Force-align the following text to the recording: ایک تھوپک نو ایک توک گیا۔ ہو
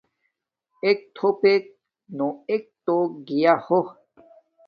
ایک 0.85 0.99
تھوپک 1.15 1.63
نو 2.17 2.27
ایک 2.49 2.63
توک 2.85 3.09
گیا۔ 3.27 3.53
ہو 3.65 3.79